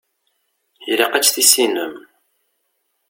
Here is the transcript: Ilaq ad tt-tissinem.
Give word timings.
Ilaq 0.91 1.13
ad 1.13 1.23
tt-tissinem. 1.23 1.93